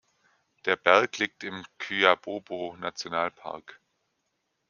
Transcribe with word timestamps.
Der 0.65 0.77
Berg 0.77 1.19
liegt 1.19 1.43
im 1.43 1.63
Kyabobo-Nationalpark. 1.77 3.79